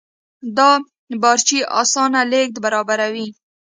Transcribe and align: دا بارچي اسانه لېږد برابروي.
دا 0.57 0.71
بارچي 1.21 1.59
اسانه 1.81 2.21
لېږد 2.31 2.57
برابروي. 2.65 3.27